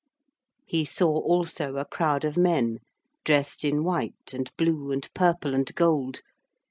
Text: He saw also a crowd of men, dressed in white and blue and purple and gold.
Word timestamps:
He 0.65 0.83
saw 0.83 1.19
also 1.19 1.75
a 1.75 1.85
crowd 1.85 2.25
of 2.25 2.35
men, 2.35 2.79
dressed 3.23 3.63
in 3.63 3.83
white 3.83 4.33
and 4.33 4.49
blue 4.57 4.91
and 4.91 5.07
purple 5.13 5.53
and 5.53 5.71
gold. 5.75 6.21